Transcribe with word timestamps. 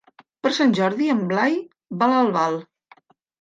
Per 0.45 0.51
Sant 0.57 0.71
Jordi 0.79 1.09
en 1.15 1.21
Blai 1.33 1.59
va 2.05 2.09
a 2.15 2.23
Albal. 2.23 2.59